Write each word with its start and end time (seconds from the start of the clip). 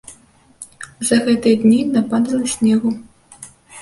За 1.09 1.19
гэтыя 1.27 1.55
дні 1.65 1.77
нападала 1.99 2.45
снегу. 2.55 2.89